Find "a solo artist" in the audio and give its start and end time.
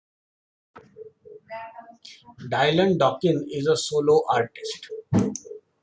3.67-4.89